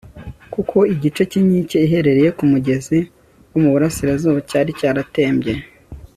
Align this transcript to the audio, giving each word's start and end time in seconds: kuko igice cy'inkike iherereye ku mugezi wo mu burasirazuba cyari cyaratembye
kuko 0.53 0.77
igice 0.93 1.21
cy'inkike 1.29 1.77
iherereye 1.87 2.29
ku 2.37 2.43
mugezi 2.51 2.99
wo 3.51 3.57
mu 3.63 3.69
burasirazuba 3.73 4.39
cyari 4.49 4.71
cyaratembye 4.79 5.53